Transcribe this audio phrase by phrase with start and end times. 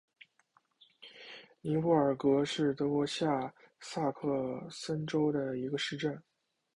[1.61, 6.19] 宁布尔格是德国下萨克森州的一个市镇。